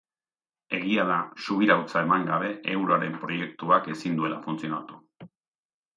[0.77, 1.17] Egia da
[1.47, 4.99] subirautza eman gabe euroaren proiektuak ezin duela funtzionatu.